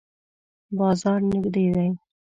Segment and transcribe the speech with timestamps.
[0.77, 1.89] بازار نږدې دی؟